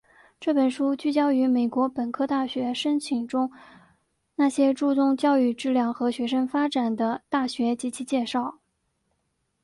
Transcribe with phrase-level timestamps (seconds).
[0.39, 3.51] 这本书聚焦于美国本科大学申请中
[4.33, 8.57] 那些注重教育质量和学生发展的大学及其介绍。